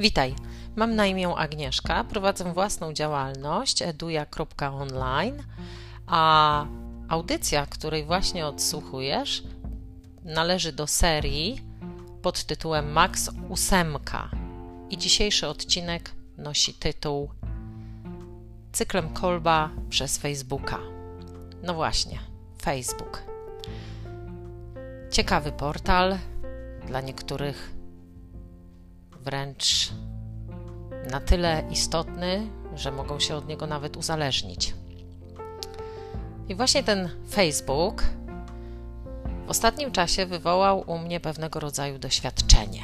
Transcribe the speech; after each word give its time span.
Witaj, 0.00 0.34
mam 0.76 0.94
na 0.94 1.06
imię 1.06 1.28
Agnieszka, 1.28 2.04
prowadzę 2.04 2.52
własną 2.52 2.92
działalność 2.92 3.82
eduja.online, 3.82 5.42
a 6.06 6.66
audycja, 7.08 7.66
której 7.66 8.04
właśnie 8.04 8.46
odsłuchujesz, 8.46 9.42
należy 10.24 10.72
do 10.72 10.86
serii 10.86 11.60
pod 12.22 12.44
tytułem 12.44 12.92
Max 12.92 13.30
8 13.50 13.98
i 14.90 14.98
dzisiejszy 14.98 15.46
odcinek 15.46 16.10
nosi 16.36 16.74
tytuł 16.74 17.30
Cyklem 18.72 19.08
Kolba 19.08 19.70
przez 19.88 20.18
Facebooka. 20.18 20.78
No 21.62 21.74
właśnie, 21.74 22.18
Facebook. 22.62 23.22
Ciekawy 25.10 25.52
portal, 25.52 26.18
dla 26.86 27.00
niektórych 27.00 27.77
wręcz 29.28 29.90
na 31.10 31.20
tyle 31.20 31.62
istotny, 31.70 32.50
że 32.74 32.92
mogą 32.92 33.20
się 33.20 33.36
od 33.36 33.48
niego 33.48 33.66
nawet 33.66 33.96
uzależnić. 33.96 34.74
I 36.48 36.54
właśnie 36.54 36.82
ten 36.82 37.08
Facebook 37.30 38.02
w 39.46 39.50
ostatnim 39.50 39.92
czasie 39.92 40.26
wywołał 40.26 40.84
u 40.86 40.98
mnie 40.98 41.20
pewnego 41.20 41.60
rodzaju 41.60 41.98
doświadczenie. 41.98 42.82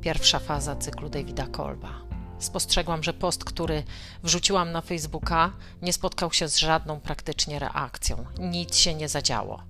Pierwsza 0.00 0.38
faza 0.38 0.76
cyklu 0.76 1.08
Davida 1.08 1.46
Kolba. 1.46 2.00
Spostrzegłam, 2.38 3.02
że 3.02 3.12
post, 3.12 3.44
który 3.44 3.82
wrzuciłam 4.22 4.72
na 4.72 4.80
Facebooka, 4.80 5.52
nie 5.82 5.92
spotkał 5.92 6.32
się 6.32 6.48
z 6.48 6.56
żadną 6.56 7.00
praktycznie 7.00 7.58
reakcją. 7.58 8.24
Nic 8.38 8.76
się 8.76 8.94
nie 8.94 9.08
zadziało. 9.08 9.62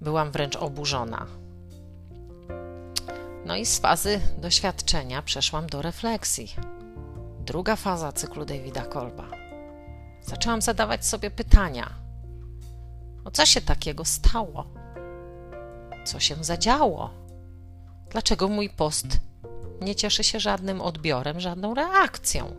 Byłam 0.00 0.30
wręcz 0.30 0.56
oburzona. 0.56 1.26
No 3.46 3.56
i 3.56 3.66
z 3.66 3.78
fazy 3.78 4.20
doświadczenia 4.38 5.22
przeszłam 5.22 5.66
do 5.66 5.82
refleksji. 5.82 6.54
Druga 7.40 7.76
faza 7.76 8.12
cyklu 8.12 8.44
Davida 8.44 8.82
Kolba. 8.82 9.30
Zaczęłam 10.22 10.62
zadawać 10.62 11.06
sobie 11.06 11.30
pytania. 11.30 11.90
O 13.24 13.30
co 13.30 13.46
się 13.46 13.60
takiego 13.60 14.04
stało? 14.04 14.66
Co 16.04 16.20
się 16.20 16.36
zadziało? 16.40 17.10
Dlaczego 18.10 18.48
mój 18.48 18.70
post 18.70 19.06
nie 19.80 19.94
cieszy 19.94 20.24
się 20.24 20.40
żadnym 20.40 20.80
odbiorem, 20.80 21.40
żadną 21.40 21.74
reakcją? 21.74 22.54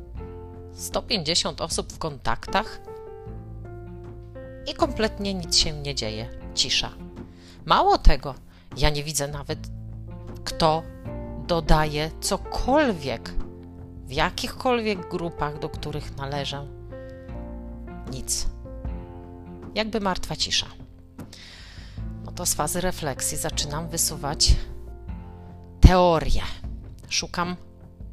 150 0.74 1.62
osób 1.62 1.94
w 1.94 1.98
kontaktach 1.98 2.80
i 4.68 4.74
kompletnie 4.74 5.34
nic 5.34 5.58
się 5.58 5.72
nie 5.74 5.96
dzieje. 5.96 6.30
Cisza. 6.56 6.92
Mało 7.66 7.98
tego, 7.98 8.36
ja 8.78 8.90
nie 8.90 9.04
widzę 9.04 9.28
nawet 9.28 9.77
kto 10.58 10.84
dodaje 11.48 12.12
cokolwiek 12.22 13.34
w 14.06 14.12
jakichkolwiek 14.12 15.10
grupach, 15.10 15.60
do 15.60 15.70
których 15.70 16.18
należę. 16.18 16.68
Nic. 18.12 18.48
Jakby 19.76 20.00
martwa 20.00 20.36
cisza. 20.36 20.68
No 22.26 22.32
to 22.32 22.46
z 22.46 22.54
fazy 22.54 22.82
refleksji 22.82 23.38
zaczynam 23.38 23.90
wysuwać 23.90 24.56
teorię. 25.82 26.44
Szukam 27.10 27.56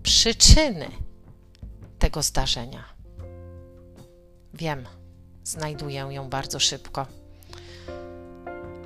przyczyny 0.02 0.88
tego 1.98 2.22
zdarzenia. 2.22 2.84
Wiem, 4.54 4.84
znajduję 5.44 6.06
ją 6.10 6.30
bardzo 6.30 6.60
szybko. 6.60 7.06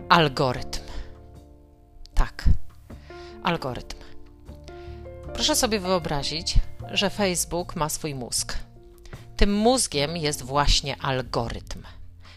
Algorytm. 0.08 0.77
Algorytm. 3.48 3.96
Proszę 5.34 5.56
sobie 5.56 5.80
wyobrazić, 5.80 6.54
że 6.90 7.10
Facebook 7.10 7.76
ma 7.76 7.88
swój 7.88 8.14
mózg. 8.14 8.58
Tym 9.36 9.54
mózgiem 9.54 10.16
jest 10.16 10.42
właśnie 10.42 10.96
algorytm. 10.96 11.82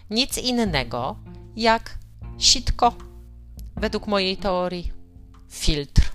Nic 0.10 0.38
innego 0.38 1.16
jak 1.56 1.98
sitko, 2.38 2.94
według 3.76 4.08
mojej 4.08 4.38
teorii, 4.38 4.92
filtr, 5.50 6.12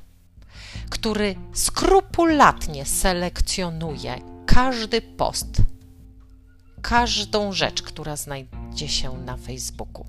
który 0.91 1.35
skrupulatnie 1.53 2.85
selekcjonuje 2.85 4.21
każdy 4.47 5.01
post, 5.01 5.57
każdą 6.83 7.53
rzecz, 7.53 7.83
która 7.83 8.17
znajdzie 8.17 8.89
się 8.89 9.13
na 9.13 9.37
Facebooku. 9.37 10.07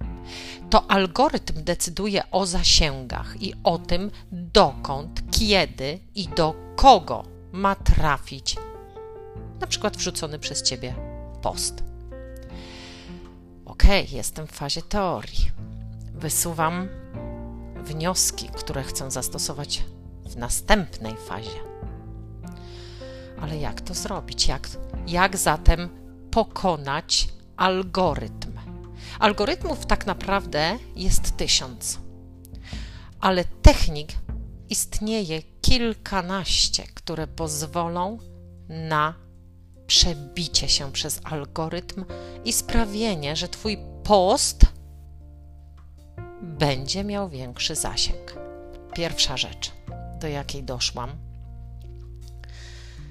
To 0.69 0.91
algorytm 0.91 1.63
decyduje 1.63 2.31
o 2.31 2.45
zasięgach 2.45 3.41
i 3.41 3.53
o 3.63 3.77
tym, 3.77 4.11
dokąd, 4.31 5.21
kiedy 5.31 5.99
i 6.15 6.27
do 6.27 6.55
kogo 6.75 7.23
ma 7.51 7.75
trafić 7.75 8.55
na 9.59 9.67
przykład 9.67 9.97
wrzucony 9.97 10.39
przez 10.39 10.63
Ciebie 10.63 10.95
post. 11.41 11.83
Ok, 13.65 13.83
jestem 14.11 14.47
w 14.47 14.51
fazie 14.51 14.81
teorii. 14.81 15.51
Wysuwam 16.13 16.87
wnioski, 17.83 18.49
które 18.49 18.83
chcę 18.83 19.11
zastosować 19.11 19.83
w 20.25 20.35
następnej 20.35 21.15
fazie. 21.17 21.59
Ale 23.41 23.57
jak 23.57 23.81
to 23.81 23.93
zrobić? 23.93 24.47
Jak, 24.47 24.69
jak 25.07 25.37
zatem 25.37 25.89
pokonać 26.31 27.27
algorytm? 27.57 28.56
Algorytmów 29.19 29.85
tak 29.85 30.05
naprawdę 30.05 30.77
jest 30.95 31.37
tysiąc, 31.37 31.99
ale 33.19 33.45
technik 33.45 34.09
istnieje 34.69 35.41
kilkanaście, 35.61 36.83
które 36.93 37.27
pozwolą 37.27 38.17
na 38.69 39.13
przebicie 39.87 40.69
się 40.69 40.91
przez 40.91 41.21
algorytm 41.23 42.05
i 42.45 42.53
sprawienie, 42.53 43.35
że 43.35 43.47
Twój 43.47 43.77
post 44.03 44.61
będzie 46.41 47.03
miał 47.03 47.29
większy 47.29 47.75
zasięg. 47.75 48.35
Pierwsza 48.93 49.37
rzecz, 49.37 49.71
do 50.19 50.27
jakiej 50.27 50.63
doszłam, 50.63 51.09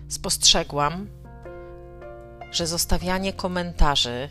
spostrzegłam, 0.08 1.08
że 2.52 2.66
zostawianie 2.66 3.32
komentarzy 3.32 4.28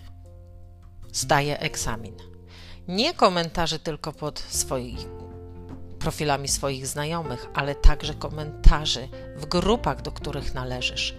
zdaje 1.15 1.59
egzamin. 1.59 2.15
Nie 2.87 3.13
komentarzy 3.13 3.79
tylko 3.79 4.13
pod 4.13 4.39
swoimi 4.39 5.15
profilami 6.05 6.47
swoich 6.47 6.87
znajomych, 6.87 7.47
ale 7.53 7.75
także 7.75 8.13
komentarzy 8.13 9.07
w 9.37 9.45
grupach, 9.45 10.01
do 10.01 10.11
których 10.11 10.53
należysz. 10.53 11.15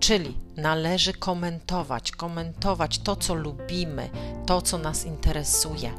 Czyli 0.00 0.38
należy 0.56 1.12
komentować, 1.12 2.12
komentować 2.12 2.98
to, 2.98 3.16
co 3.16 3.34
lubimy, 3.34 4.10
to, 4.46 4.62
co 4.62 4.78
nas 4.78 5.04
interesuje, 5.04 5.92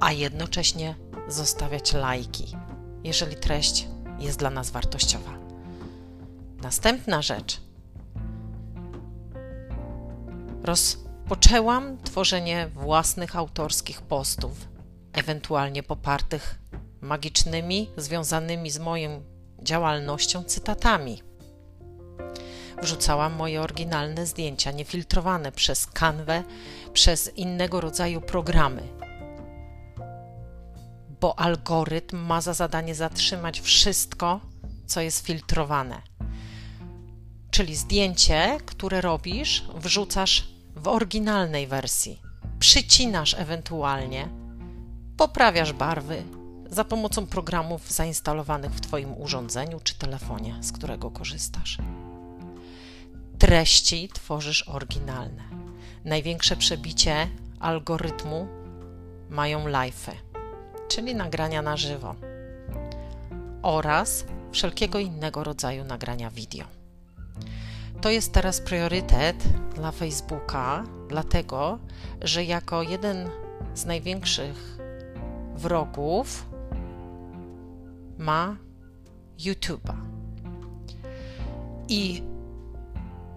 a 0.00 0.12
jednocześnie 0.12 0.94
zostawiać 1.28 1.92
lajki, 1.92 2.56
jeżeli 3.04 3.36
treść 3.36 3.88
jest 4.18 4.38
dla 4.38 4.50
nas 4.50 4.70
wartościowa. 4.70 5.38
Następna 6.62 7.22
rzecz. 7.22 7.60
Rozpoczęłam 11.46 11.98
tworzenie 12.02 12.68
własnych 12.74 13.36
autorskich 13.36 14.02
postów, 14.02 14.68
ewentualnie 15.12 15.82
popartych 15.82 16.58
magicznymi, 17.00 17.90
związanymi 17.96 18.70
z 18.70 18.78
moją 18.78 19.22
działalnością 19.62 20.44
cytatami 20.44 21.22
wrzucałam 22.82 23.32
moje 23.32 23.60
oryginalne 23.62 24.26
zdjęcia, 24.26 24.70
niefiltrowane 24.70 25.52
przez 25.52 25.86
kanwę, 25.86 26.44
przez 26.92 27.36
innego 27.36 27.80
rodzaju 27.80 28.20
programy. 28.20 28.82
Bo 31.20 31.38
algorytm 31.38 32.16
ma 32.16 32.40
za 32.40 32.54
zadanie 32.54 32.94
zatrzymać 32.94 33.60
wszystko, 33.60 34.40
co 34.86 35.00
jest 35.00 35.26
filtrowane. 35.26 36.02
Czyli 37.50 37.76
zdjęcie, 37.76 38.58
które 38.66 39.00
robisz, 39.00 39.64
wrzucasz 39.74 40.55
w 40.76 40.88
oryginalnej 40.88 41.66
wersji. 41.66 42.22
Przycinasz 42.58 43.34
ewentualnie, 43.38 44.28
poprawiasz 45.16 45.72
barwy 45.72 46.22
za 46.70 46.84
pomocą 46.84 47.26
programów 47.26 47.90
zainstalowanych 47.90 48.72
w 48.72 48.80
Twoim 48.80 49.20
urządzeniu 49.20 49.80
czy 49.80 49.98
telefonie, 49.98 50.54
z 50.60 50.72
którego 50.72 51.10
korzystasz 51.10 51.78
treści 53.38 54.08
tworzysz 54.08 54.68
oryginalne. 54.68 55.42
Największe 56.04 56.56
przebicie 56.56 57.28
algorytmu 57.60 58.48
mają 59.30 59.66
live'y, 59.68 60.12
czyli 60.88 61.14
nagrania 61.14 61.62
na 61.62 61.76
żywo 61.76 62.14
oraz 63.62 64.24
wszelkiego 64.52 64.98
innego 64.98 65.44
rodzaju 65.44 65.84
nagrania 65.84 66.30
wideo. 66.30 66.75
To 68.06 68.10
jest 68.10 68.32
teraz 68.32 68.60
priorytet 68.60 69.36
dla 69.74 69.92
Facebooka, 69.92 70.84
dlatego 71.08 71.78
że 72.22 72.44
jako 72.44 72.82
jeden 72.82 73.30
z 73.74 73.84
największych 73.84 74.78
wrogów 75.54 76.46
ma 78.18 78.56
YouTube'a. 79.38 79.94
I 81.88 82.22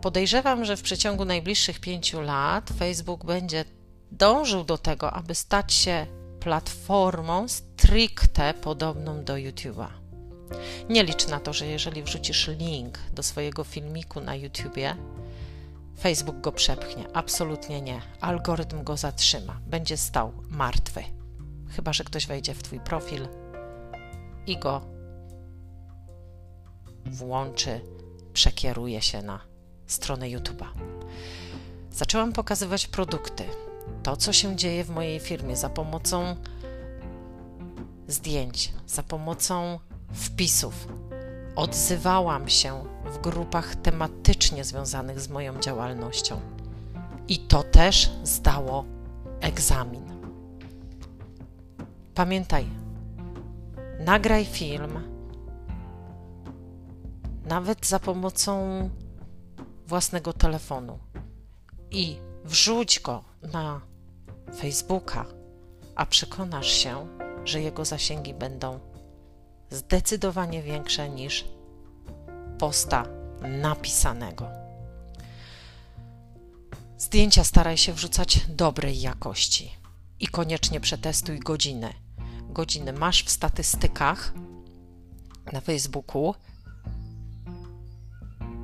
podejrzewam, 0.02 0.66
że 0.66 0.78
w 0.78 0.82
przeciągu 0.82 1.26
najbliższych 1.26 1.80
pięciu 1.80 2.22
lat 2.22 2.70
Facebook 2.80 3.26
będzie 3.26 3.66
dążył 4.12 4.64
do 4.64 4.78
tego, 4.78 5.14
aby 5.14 5.36
stać 5.36 5.74
się 5.74 6.08
platformą 6.40 7.48
stricte 7.48 8.54
podobną 8.54 9.24
do 9.24 9.34
YouTube'a. 9.34 10.09
Nie 10.90 11.04
licz 11.04 11.28
na 11.28 11.40
to, 11.40 11.54
że 11.54 11.66
jeżeli 11.66 12.04
wrzucisz 12.04 12.48
link 12.48 13.00
do 13.14 13.24
swojego 13.24 13.64
filmiku 13.64 14.22
na 14.22 14.36
YouTubie, 14.36 14.96
Facebook 16.00 16.42
go 16.42 16.52
przepchnie. 16.52 17.06
Absolutnie 17.14 17.82
nie. 17.82 18.02
Algorytm 18.22 18.84
go 18.84 18.98
zatrzyma. 18.98 19.60
Będzie 19.68 19.98
stał 19.98 20.34
martwy. 20.50 21.04
Chyba, 21.70 21.94
że 21.94 22.04
ktoś 22.04 22.28
wejdzie 22.28 22.54
w 22.54 22.64
Twój 22.64 22.80
profil 22.80 23.28
i 24.48 24.58
go 24.58 24.82
włączy, 27.06 27.82
przekieruje 28.34 29.02
się 29.02 29.22
na 29.22 29.40
stronę 29.88 30.26
YouTube'a. 30.26 30.66
Zaczęłam 31.92 32.34
pokazywać 32.34 32.88
produkty. 32.88 33.44
To, 34.04 34.18
co 34.18 34.34
się 34.34 34.56
dzieje 34.56 34.84
w 34.84 34.90
mojej 34.90 35.20
firmie 35.20 35.56
za 35.56 35.70
pomocą 35.70 36.36
zdjęć, 38.08 38.74
za 38.88 39.04
pomocą 39.04 39.80
wpisów. 40.12 40.88
Odzywałam 41.56 42.50
się 42.50 42.84
w 43.06 43.18
grupach 43.18 43.76
tematycznie 43.76 44.64
związanych 44.64 45.20
z 45.20 45.30
moją 45.30 45.60
działalnością. 45.60 46.40
I 47.28 47.40
to 47.40 47.64
też 47.64 48.12
zdało 48.24 48.86
egzamin. 49.42 50.06
Pamiętaj, 52.16 52.66
nagraj 54.00 54.46
film, 54.46 55.04
nawet 57.46 57.86
za 57.86 58.00
pomocą 58.00 58.90
własnego 59.88 60.34
telefonu 60.34 61.00
i 61.92 62.18
wrzuć 62.46 63.00
go 63.00 63.24
na 63.54 63.82
Facebooka, 64.58 65.26
a 65.96 66.06
przekonasz 66.06 66.68
się, 66.72 67.08
że 67.46 67.62
jego 67.62 67.86
zasięgi 67.86 68.34
będą 68.34 68.80
zdecydowanie 69.70 70.64
większe 70.64 71.10
niż 71.10 71.46
posta 72.60 73.06
napisanego. 73.62 74.48
Zdjęcia 76.98 77.44
staraj 77.44 77.78
się 77.78 77.94
wrzucać 77.94 78.46
dobrej 78.50 79.02
jakości 79.02 79.72
i 80.20 80.28
koniecznie 80.28 80.80
przetestuj 80.80 81.40
godziny. 81.40 81.94
Godziny 82.50 82.94
masz 82.94 83.24
w 83.24 83.30
statystykach 83.30 84.34
na 85.54 85.62
Facebooku 85.62 86.36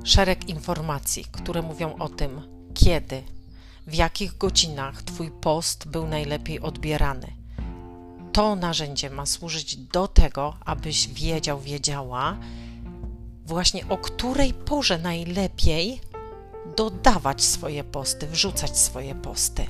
szereg 0.04 0.48
informacji, 0.48 1.24
które 1.24 1.62
mówią 1.62 1.96
o 1.98 2.08
tym, 2.08 2.42
kiedy, 2.74 3.22
w 3.86 3.94
jakich 3.94 4.38
godzinach 4.38 5.02
Twój 5.02 5.30
post 5.30 5.88
był 5.88 6.06
najlepiej 6.06 6.60
odbierany. 6.60 7.45
To 8.36 8.56
narzędzie 8.56 9.10
ma 9.10 9.26
służyć 9.26 9.76
do 9.76 10.08
tego, 10.08 10.56
abyś 10.64 11.08
wiedział, 11.08 11.60
wiedziała, 11.60 12.36
właśnie 13.46 13.88
o 13.88 13.98
której 13.98 14.54
porze 14.54 14.98
najlepiej 14.98 16.00
dodawać 16.76 17.44
swoje 17.44 17.84
posty, 17.84 18.26
wrzucać 18.26 18.78
swoje 18.78 19.14
posty. 19.14 19.66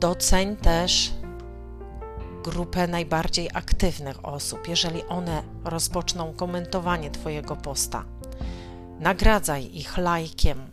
Doceń 0.00 0.56
też 0.56 1.12
grupę 2.44 2.86
najbardziej 2.86 3.50
aktywnych 3.54 4.24
osób, 4.24 4.68
jeżeli 4.68 5.04
one 5.04 5.42
rozpoczną 5.64 6.32
komentowanie 6.32 7.10
Twojego 7.10 7.56
posta. 7.56 8.04
Nagradzaj 9.00 9.76
ich 9.76 9.98
lajkiem, 9.98 10.70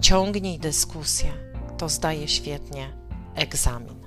ciągnij 0.00 0.58
dyskusję, 0.58 1.51
to 1.82 1.88
zdaje 1.88 2.28
świetnie 2.28 2.92
egzamin. 3.34 4.00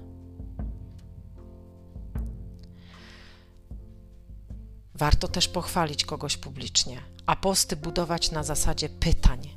Warto 4.94 5.28
też 5.28 5.48
pochwalić 5.48 6.06
kogoś 6.06 6.38
publicznie, 6.38 7.02
a 7.26 7.36
posty 7.36 7.76
budować 7.76 8.32
na 8.32 8.44
zasadzie 8.44 8.90
pytań. 8.90 9.56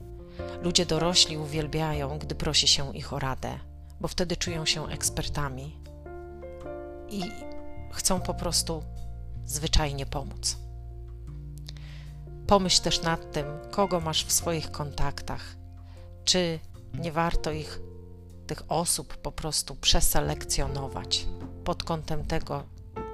Ludzie 0.62 0.86
dorośli 0.86 1.36
uwielbiają, 1.36 2.18
gdy 2.18 2.34
prosi 2.34 2.68
się 2.68 2.96
ich 2.96 3.12
o 3.12 3.18
radę, 3.18 3.58
bo 4.00 4.08
wtedy 4.08 4.36
czują 4.36 4.66
się 4.66 4.88
ekspertami 4.88 5.76
i 7.08 7.22
chcą 7.92 8.20
po 8.20 8.34
prostu 8.34 8.82
zwyczajnie 9.44 10.06
pomóc. 10.06 10.56
Pomyśl 12.46 12.82
też 12.82 13.02
nad 13.02 13.32
tym, 13.32 13.46
kogo 13.70 14.00
masz 14.00 14.24
w 14.24 14.32
swoich 14.32 14.70
kontaktach. 14.70 15.56
Czy 16.24 16.58
nie 16.94 17.12
warto 17.12 17.50
ich, 17.50 17.80
tych 18.48 18.62
osób, 18.68 19.16
po 19.16 19.32
prostu 19.32 19.76
przeselekcjonować 19.76 21.26
pod 21.64 21.84
kątem 21.84 22.24
tego, 22.24 22.62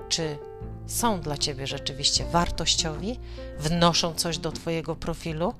czy 0.08 0.38
są 0.86 1.20
dla 1.20 1.38
ciebie 1.38 1.66
rzeczywiście 1.66 2.24
wartościowi, 2.24 3.20
wnoszą 3.58 4.14
coś 4.14 4.38
do 4.38 4.52
twojego 4.52 4.96
profilu, 4.96 5.54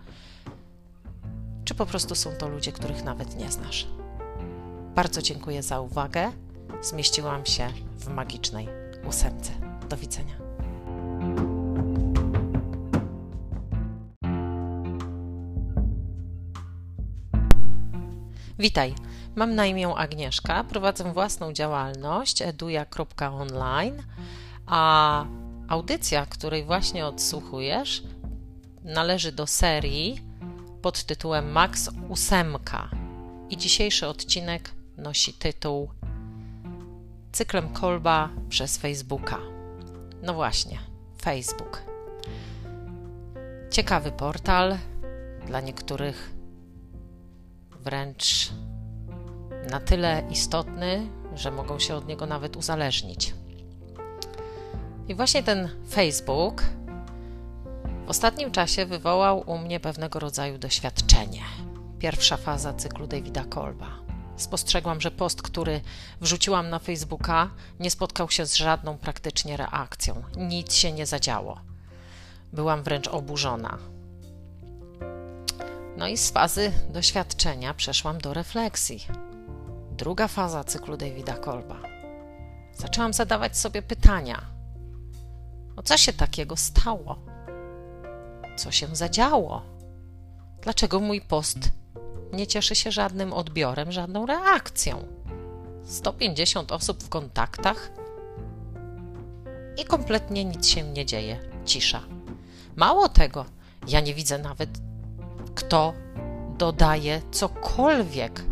czy 1.65 1.75
po 1.75 1.87
prostu 1.87 2.15
są 2.15 2.31
to 2.37 2.49
ludzie, 2.49 2.73
których 2.73 3.05
nawet 3.05 3.37
nie 3.37 3.53
znasz. 3.53 3.87
Bardzo 4.95 5.23
dziękuję 5.23 5.63
za 5.63 5.81
uwagę. 5.81 6.33
Zmieściłam 6.83 7.47
się 7.47 7.69
w 7.97 8.09
magicznej 8.09 8.69
ósemce. 9.09 9.53
Do 9.89 9.97
widzenia. 9.97 10.44
Witaj, 18.59 18.95
mam 19.35 19.55
na 19.55 19.67
imię 19.67 19.89
Agnieszka, 19.89 20.65
prowadzę 20.65 21.13
własną 21.13 21.53
działalność 21.53 22.43
eduja.online, 22.43 24.03
a 24.67 25.25
audycja, 25.69 26.27
której 26.27 26.65
właśnie 26.65 27.07
odsłuchujesz, 27.07 28.03
należy 28.85 29.33
do 29.33 29.47
serii 29.47 30.21
pod 30.83 31.05
tytułem 31.05 31.53
Max 31.53 31.91
Ósemka 32.09 32.89
i 33.51 33.57
dzisiejszy 33.57 34.07
odcinek 34.07 34.71
nosi 34.97 35.33
tytuł 35.33 35.91
Cyklem 37.33 37.69
Kolba 37.69 38.29
przez 38.49 38.79
Facebooka. 38.79 39.39
No 40.23 40.35
właśnie, 40.35 40.79
Facebook. 41.23 41.83
Ciekawy 43.71 44.13
portal, 44.13 44.79
dla 45.47 45.61
niektórych 45.61 46.34
wręcz 47.85 48.51
na 49.71 49.81
tyle 49.81 50.23
istotny, 50.31 51.07
że 51.35 51.51
mogą 51.51 51.79
się 51.79 51.95
od 51.95 52.09
niego 52.09 52.27
nawet 52.27 52.57
uzależnić. 52.57 53.35
I 55.09 55.15
właśnie 55.15 55.43
ten 55.43 55.69
Facebook 55.91 56.63
w 58.07 58.11
ostatnim 58.11 58.51
czasie 58.51 58.87
wywołał 58.87 59.45
u 59.47 59.59
mnie 59.59 59.81
pewnego 59.81 60.19
rodzaju 60.19 60.59
doświadczenie. 60.59 61.43
Pierwsza 61.99 62.37
faza 62.37 62.73
cyklu 62.73 63.07
Davida 63.07 63.45
Kolba. 63.45 63.87
Spostrzegłam, 64.37 65.01
że 65.01 65.11
post, 65.11 65.43
który 65.43 65.81
wrzuciłam 66.21 66.71
na 66.71 66.79
Facebooka, 66.79 67.51
nie 67.81 67.91
spotkał 67.91 68.31
się 68.31 68.47
z 68.47 68.55
żadną 68.55 68.99
praktycznie 68.99 69.57
reakcją. 69.57 70.23
Nic 70.37 70.75
się 70.75 70.93
nie 70.93 71.07
zadziało. 71.07 71.61
Byłam 72.53 72.83
wręcz 72.83 73.09
oburzona. 73.09 73.79
No 75.97 76.09
i 76.09 76.17
z 76.17 76.31
fazy 76.31 76.73
doświadczenia 76.91 77.75
przeszłam 77.75 78.19
do 78.19 78.35
refleksji. 78.35 79.07
Druga 79.91 80.29
faza 80.29 80.65
cyklu 80.65 80.97
Davida 80.97 81.35
Kolba. 81.35 81.83
Zaczęłam 82.73 83.13
zadawać 83.13 83.59
sobie 83.59 83.83
pytania. 83.83 84.43
O 85.77 85.83
co 85.83 85.97
się 85.97 86.13
takiego 86.13 86.57
stało? 86.57 87.19
Co 88.57 88.71
się 88.71 88.97
zadziało? 88.97 89.63
Dlaczego 90.63 91.01
mój 91.01 91.21
post 91.21 91.59
nie 92.33 92.47
cieszy 92.47 92.75
się 92.75 92.93
żadnym 92.93 93.33
odbiorem, 93.33 93.93
żadną 93.93 94.27
reakcją? 94.27 95.05
150 95.85 96.73
osób 96.73 97.03
w 97.03 97.09
kontaktach 97.09 97.91
i 99.79 99.85
kompletnie 99.85 100.45
nic 100.45 100.67
się 100.67 100.83
nie 100.83 101.07
dzieje. 101.07 101.41
Cisza. 101.65 102.01
Mało 102.77 103.09
tego, 103.09 103.45
ja 103.89 104.01
nie 104.01 104.15
widzę 104.15 104.39
nawet 104.39 104.71
kto 105.65 105.95
dodaje 106.59 107.23
cokolwiek 107.31 108.45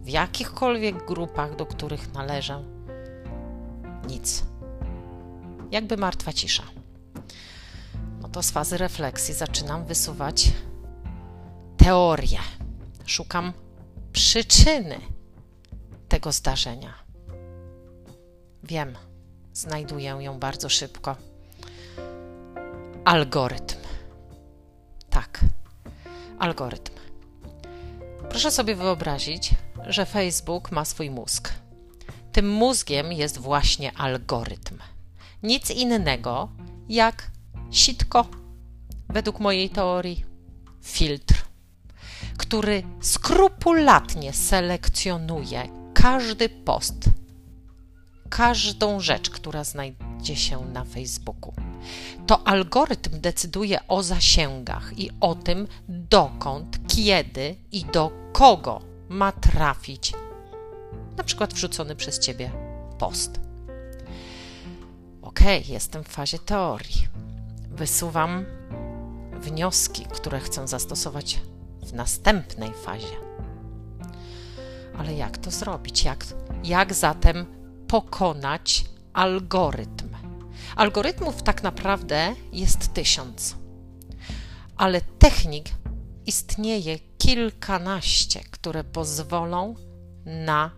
w 0.00 0.08
jakichkolwiek 0.08 1.06
grupach, 1.06 1.56
do 1.56 1.66
których 1.66 2.12
należę. 2.14 2.64
Nic. 4.08 4.44
Jakby 5.70 5.96
martwa 5.96 6.32
cisza. 6.32 6.62
No 8.20 8.28
to 8.28 8.42
z 8.42 8.50
fazy 8.50 8.78
refleksji 8.78 9.34
zaczynam 9.34 9.84
wysuwać 9.84 10.52
teorię. 11.76 12.38
Szukam 13.06 13.52
przyczyny 14.12 15.00
tego 16.08 16.32
zdarzenia. 16.32 16.94
Wiem, 18.62 18.96
znajduję 19.52 20.16
ją 20.20 20.38
bardzo 20.38 20.68
szybko. 20.68 21.16
algorytm. 23.04 23.76
Tak, 25.10 25.40
algorytm. 26.40 26.92
Proszę 28.30 28.50
sobie 28.50 28.74
wyobrazić, 28.74 29.50
że 29.86 30.06
Facebook 30.06 30.72
ma 30.72 30.84
swój 30.84 31.10
mózg. 31.10 31.52
Tym 32.32 32.50
mózgiem 32.50 33.12
jest 33.12 33.38
właśnie 33.38 33.92
algorytm. 33.96 34.78
Nic 35.42 35.70
innego 35.70 36.48
jak 36.88 37.30
sitko, 37.70 38.26
według 39.08 39.40
mojej 39.40 39.70
teorii, 39.70 40.24
filtr, 40.82 41.44
który 42.36 42.82
skrupulatnie 43.00 44.32
selekcjonuje 44.32 45.68
każdy 45.94 46.48
post, 46.48 47.04
każdą 48.28 49.00
rzecz, 49.00 49.30
która 49.30 49.64
znajdzie 49.64 50.36
się 50.36 50.60
na 50.72 50.84
Facebooku. 50.84 51.52
To 52.26 52.48
algorytm 52.48 53.20
decyduje 53.20 53.78
o 53.88 54.02
zasięgach 54.02 54.98
i 54.98 55.10
o 55.20 55.34
tym, 55.34 55.68
dokąd, 55.88 56.78
kiedy 56.88 57.56
i 57.72 57.84
do 57.84 58.12
kogo 58.32 58.82
ma 59.08 59.32
trafić 59.32 60.12
na 61.16 61.24
przykład 61.24 61.54
wrzucony 61.54 61.96
przez 61.96 62.18
Ciebie 62.18 62.50
post. 62.98 63.40
Ok, 65.22 65.40
jestem 65.68 66.04
w 66.04 66.08
fazie 66.08 66.38
teorii. 66.38 67.08
Wysuwam 67.70 68.44
wnioski, 69.40 70.04
które 70.04 70.40
chcę 70.40 70.68
zastosować 70.68 71.40
w 71.82 71.92
następnej 71.92 72.72
fazie. 72.84 73.16
Ale 74.98 75.14
jak 75.14 75.38
to 75.38 75.50
zrobić? 75.50 76.04
Jak, 76.04 76.24
jak 76.64 76.94
zatem 76.94 77.46
pokonać 77.88 78.84
algorytm? 79.12 80.09
Algorytmów 80.76 81.42
tak 81.42 81.62
naprawdę 81.62 82.34
jest 82.52 82.94
tysiąc, 82.94 83.56
ale 84.76 85.00
technik 85.00 85.68
istnieje 86.26 86.98
kilkanaście, 87.18 88.40
które 88.50 88.84
pozwolą 88.84 89.74
na 90.26 90.70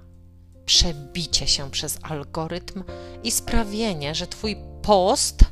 przebicie 0.64 1.46
się 1.46 1.70
przez 1.70 1.98
algorytm 2.02 2.84
i 3.22 3.30
sprawienie, 3.30 4.14
że 4.14 4.26
Twój 4.26 4.56
post 4.82 5.44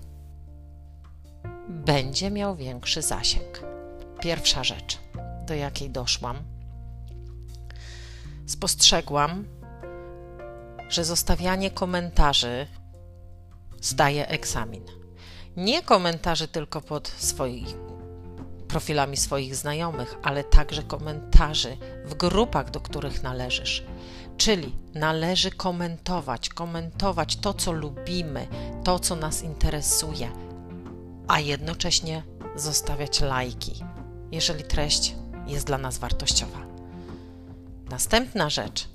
będzie 1.69 2.31
miał 2.31 2.57
większy 2.57 3.03
zasięg. 3.03 3.63
Pierwsza 4.21 4.65
rzecz, 4.65 4.99
do 5.47 5.55
jakiej 5.55 5.91
doszłam, 5.91 6.37
spostrzegłam, 8.47 9.45
że 10.89 11.05
zostawianie 11.05 11.71
komentarzy 11.71 12.67
zdaje 13.81 14.29
egzamin. 14.29 14.85
Nie 15.57 15.83
komentarzy 15.83 16.49
tylko 16.49 16.81
pod 16.81 17.09
swoimi 17.09 17.91
profilami 18.71 19.17
swoich 19.17 19.57
znajomych, 19.57 20.15
ale 20.23 20.45
także 20.45 20.83
komentarzy 20.83 21.77
w 22.05 22.15
grupach, 22.15 22.71
do 22.71 22.81
których 22.81 23.23
należysz. 23.23 23.85
Czyli 24.37 24.77
należy 24.95 25.51
komentować, 25.51 26.49
komentować 26.49 27.37
to, 27.37 27.55
co 27.55 27.73
lubimy, 27.73 28.49
to, 28.85 28.99
co 28.99 29.17
nas 29.17 29.43
interesuje, 29.43 30.31
a 31.29 31.41
jednocześnie 31.41 32.23
zostawiać 32.57 33.21
lajki, 33.21 33.85
jeżeli 34.33 34.65
treść 34.65 35.15
jest 35.47 35.67
dla 35.67 35.79
nas 35.79 35.99
wartościowa. 35.99 36.59
Następna 37.91 38.51
rzecz. 38.51 38.89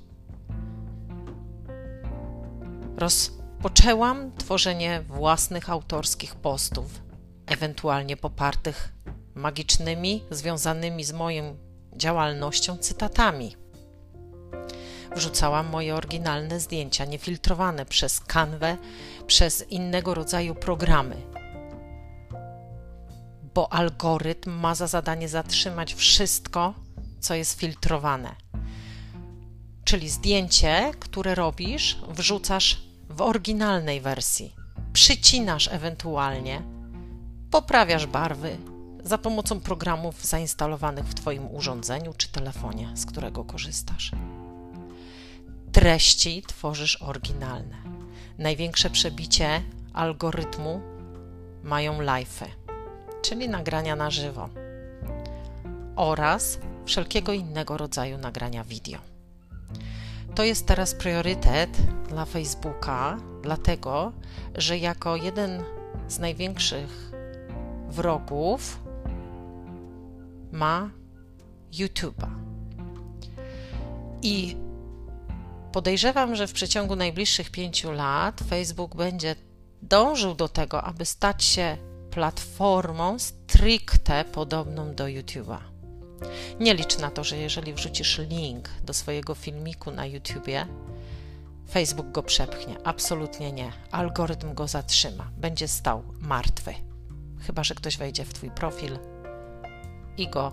Rozpoczęłam 3.56 4.32
tworzenie 4.38 5.02
własnych 5.08 5.70
autorskich 5.70 6.34
postów, 6.34 7.02
ewentualnie 7.46 8.16
popartych 8.16 8.92
magicznymi, 9.34 10.22
związanymi 10.30 11.04
z 11.04 11.12
moją 11.12 11.56
działalnością 11.92 12.78
cytatami. 12.78 13.56
Wrzucałam 15.16 15.66
moje 15.66 15.94
oryginalne 15.94 16.60
zdjęcia, 16.60 17.04
niefiltrowane 17.04 17.86
przez 17.86 18.20
kanwę, 18.20 18.76
przez 19.26 19.70
innego 19.70 20.14
rodzaju 20.14 20.54
programy, 20.54 21.16
bo 23.54 23.72
algorytm 23.72 24.50
ma 24.50 24.74
za 24.74 24.86
zadanie 24.86 25.28
zatrzymać 25.28 25.94
wszystko, 25.94 26.74
co 27.20 27.34
jest 27.34 27.60
filtrowane. 27.60 28.34
Czyli 29.84 30.08
zdjęcie, 30.08 30.92
które 31.00 31.34
robisz, 31.34 31.98
wrzucasz 32.08 32.85
w 33.08 33.22
oryginalnej 33.22 34.00
wersji, 34.00 34.54
przycinasz 34.92 35.68
ewentualnie, 35.72 36.62
poprawiasz 37.50 38.06
barwy 38.06 38.56
za 39.04 39.18
pomocą 39.18 39.60
programów 39.60 40.24
zainstalowanych 40.24 41.04
w 41.04 41.14
Twoim 41.14 41.54
urządzeniu 41.54 42.14
czy 42.16 42.28
telefonie, 42.28 42.88
z 42.94 43.06
którego 43.06 43.44
korzystasz. 43.44 44.10
Treści 45.72 46.42
tworzysz 46.46 47.02
oryginalne. 47.02 47.76
Największe 48.38 48.90
przebicie 48.90 49.62
algorytmu 49.92 50.80
mają 51.62 52.00
live'y 52.00 52.46
czyli 53.26 53.48
nagrania 53.48 53.96
na 53.96 54.10
żywo 54.10 54.48
oraz 55.96 56.58
wszelkiego 56.84 57.32
innego 57.32 57.76
rodzaju 57.76 58.18
nagrania 58.18 58.64
wideo. 58.64 58.98
To 60.36 60.44
jest 60.44 60.66
teraz 60.66 60.94
priorytet 60.94 61.70
dla 62.08 62.24
Facebooka, 62.24 63.18
dlatego 63.42 64.12
że 64.54 64.78
jako 64.78 65.16
jeden 65.16 65.62
z 66.08 66.18
największych 66.18 67.12
wrogów 67.88 68.80
ma 70.52 70.90
YouTube'a. 71.72 72.28
I 74.22 74.56
podejrzewam, 75.72 76.36
że 76.36 76.46
w 76.46 76.52
przeciągu 76.52 76.96
najbliższych 76.96 77.50
pięciu 77.50 77.92
lat 77.92 78.40
Facebook 78.50 78.96
będzie 78.96 79.36
dążył 79.82 80.34
do 80.34 80.48
tego, 80.48 80.82
aby 80.82 81.04
stać 81.04 81.44
się 81.44 81.76
platformą 82.10 83.18
stricte 83.18 84.24
podobną 84.24 84.94
do 84.94 85.04
YouTube'a. 85.04 85.75
Nie 86.60 86.74
licz 86.74 86.98
na 86.98 87.10
to, 87.10 87.24
że 87.24 87.36
jeżeli 87.36 87.74
wrzucisz 87.74 88.18
link 88.18 88.68
do 88.84 88.94
swojego 88.94 89.34
filmiku 89.34 89.90
na 89.90 90.06
YouTubie, 90.06 90.66
Facebook 91.70 92.12
go 92.12 92.22
przepchnie. 92.22 92.76
Absolutnie 92.84 93.52
nie. 93.52 93.72
Algorytm 93.90 94.54
go 94.54 94.68
zatrzyma. 94.68 95.30
Będzie 95.36 95.68
stał 95.68 96.02
martwy. 96.20 96.74
Chyba, 97.40 97.64
że 97.64 97.74
ktoś 97.74 97.96
wejdzie 97.96 98.24
w 98.24 98.32
Twój 98.32 98.50
profil 98.50 98.98
i 100.16 100.28
go 100.28 100.52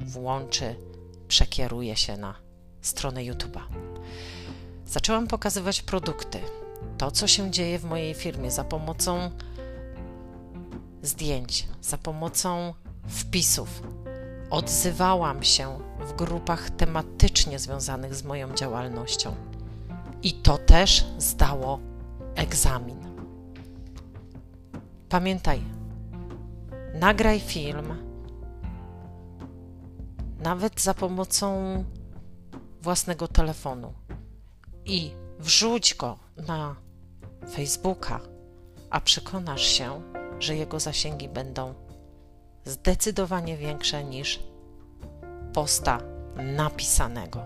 włączy, 0.00 0.76
przekieruje 1.28 1.96
się 1.96 2.16
na 2.16 2.34
stronę 2.80 3.20
YouTube'a. 3.20 3.60
Zaczęłam 4.86 5.26
pokazywać 5.26 5.82
produkty 5.82 6.40
to, 6.98 7.10
co 7.10 7.26
się 7.26 7.50
dzieje 7.50 7.78
w 7.78 7.84
mojej 7.84 8.14
firmie 8.14 8.50
za 8.50 8.64
pomocą 8.64 9.30
zdjęć, 11.02 11.68
za 11.82 11.98
pomocą 11.98 12.74
wpisów. 13.08 13.82
Odzywałam 14.50 15.42
się 15.42 15.78
w 16.00 16.12
grupach 16.12 16.70
tematycznie 16.70 17.58
związanych 17.58 18.14
z 18.14 18.24
moją 18.24 18.54
działalnością. 18.54 19.34
I 20.22 20.32
to 20.32 20.58
też 20.58 21.06
zdało 21.18 21.80
egzamin. 22.34 22.98
Pamiętaj, 25.08 25.62
nagraj 26.94 27.40
film, 27.40 27.96
nawet 30.42 30.80
za 30.80 30.94
pomocą 30.94 31.84
własnego 32.82 33.28
telefonu 33.28 33.92
i 34.84 35.10
wrzuć 35.38 35.94
go 35.94 36.18
na 36.46 36.76
Facebooka, 37.54 38.20
a 38.90 39.00
przekonasz 39.00 39.62
się, 39.62 40.02
że 40.38 40.56
jego 40.56 40.80
zasięgi 40.80 41.28
będą 41.28 41.74
zdecydowanie 42.64 43.56
większe 43.56 44.04
niż 44.04 44.40
posta 45.52 45.98
napisanego. 46.56 47.42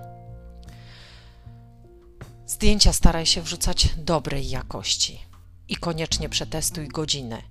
Zdjęcia 2.47 2.93
staraj 2.93 3.27
się 3.27 3.43
wrzucać 3.43 3.89
dobrej 3.97 4.49
jakości 4.49 5.21
i 5.69 5.77
koniecznie 5.77 6.29
przetestuj 6.29 6.89
godziny. 6.89 7.43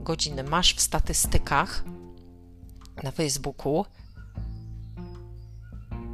Godziny 0.00 0.42
masz 0.42 0.74
w 0.74 0.80
statystykach 0.80 1.84
na 3.02 3.10
Facebooku 3.10 3.84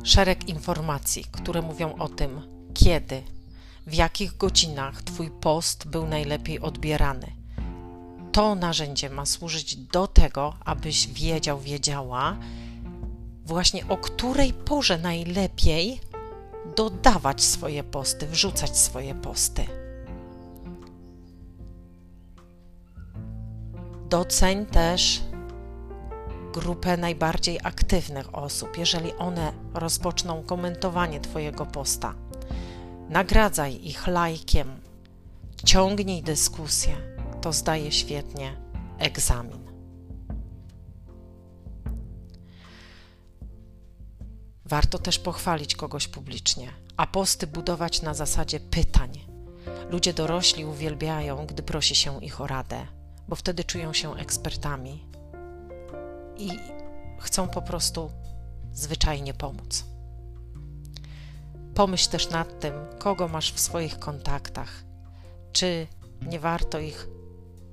szereg 0.05 0.49
informacji, 0.49 1.25
które 1.25 1.63
mówią 1.63 1.95
o 1.95 2.09
tym, 2.09 2.43
kiedy 2.75 3.23
w 3.87 3.95
jakich 3.95 4.37
godzinach 4.37 5.03
Twój 5.03 5.31
post 5.31 5.89
był 5.89 6.07
najlepiej 6.07 6.61
odbierany. 6.61 7.42
To 8.33 8.55
narzędzie 8.55 9.11
ma 9.11 9.27
służyć 9.27 9.77
do 9.77 10.07
tego, 10.07 10.55
abyś 10.65 11.09
wiedział, 11.09 11.61
wiedziała, 11.61 12.37
właśnie 13.47 13.89
o 13.89 13.97
której 13.97 14.53
porze 14.53 14.99
najlepiej 14.99 16.01
dodawać 16.77 17.43
swoje 17.43 17.85
posty, 17.85 18.27
wrzucać 18.27 18.77
swoje 18.79 19.15
posty. 19.15 19.67
Doceń 24.09 24.67
też 24.67 25.23
grupę 26.53 26.97
najbardziej 26.97 27.59
aktywnych 27.63 28.35
osób, 28.35 28.79
jeżeli 28.79 29.13
one 29.13 29.53
rozpoczną 29.75 30.43
komentowanie 30.43 31.21
Twojego 31.21 31.67
posta. 31.67 32.15
Nagradzaj 33.09 33.85
ich 33.85 34.07
lajkiem, 34.07 34.81
ciągnij 35.65 36.23
dyskusję, 36.23 37.12
to 37.43 37.53
zdaje 37.53 37.93
świetnie 37.93 38.57
egzamin. 38.99 39.73
Warto 44.65 44.99
też 44.99 45.19
pochwalić 45.19 45.75
kogoś 45.75 46.09
publicznie, 46.09 46.69
a 46.97 47.07
posty 47.07 47.47
budować 47.47 48.03
na 48.03 48.15
zasadzie 48.15 48.61
pytań. 48.61 49.11
Ludzie 49.91 50.13
dorośli 50.13 50.65
uwielbiają, 50.65 51.47
gdy 51.47 51.63
prosi 51.63 51.95
się 51.95 52.25
ich 52.25 52.41
o 52.41 52.47
radę, 52.47 52.87
bo 53.29 53.37
wtedy 53.37 53.65
czują 53.65 53.93
się 53.93 54.17
ekspertami 54.17 55.09
i 56.37 56.51
chcą 57.19 57.49
po 57.49 57.63
prostu 57.63 58.11
zwyczajnie 58.73 59.35
pomóc. 59.35 59.85
Pomyśl 61.75 62.11
też 62.11 62.31
nad 62.31 62.61
tym, 62.61 62.75
kogo 62.99 63.29
masz 63.29 63.53
w 63.53 63.61
swoich 63.61 63.99
kontaktach. 63.99 64.85
Czy 65.53 65.87
nie 66.27 66.41
warto 66.41 66.79
ich, 66.79 67.09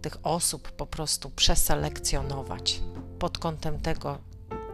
tych 0.01 0.18
osób 0.24 0.72
po 0.72 0.86
prostu 0.86 1.29
przeselekcjonować 1.29 2.82
pod 3.20 3.38
kątem 3.38 3.79
tego, 3.79 4.18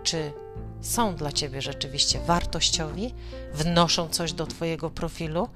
czy 0.03 0.33
są 0.81 1.15
dla 1.15 1.31
ciebie 1.31 1.61
rzeczywiście 1.61 2.19
wartościowi, 2.19 3.13
wnoszą 3.53 4.09
coś 4.09 4.33
do 4.33 4.47
twojego 4.47 4.89
profilu, 4.89 5.49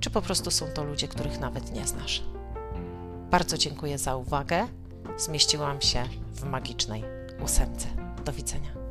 czy 0.00 0.10
po 0.10 0.22
prostu 0.22 0.50
są 0.50 0.66
to 0.66 0.84
ludzie, 0.84 1.08
których 1.08 1.40
nawet 1.40 1.72
nie 1.72 1.86
znasz. 1.86 2.22
Bardzo 3.30 3.58
dziękuję 3.58 3.98
za 3.98 4.16
uwagę. 4.16 4.68
Zmieściłam 5.16 5.80
się 5.80 6.04
w 6.32 6.44
magicznej 6.44 7.04
ósemce. 7.44 7.88
Do 8.24 8.32
widzenia. 8.32 8.85